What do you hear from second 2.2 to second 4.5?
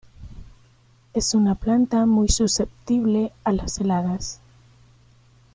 susceptible a las heladas.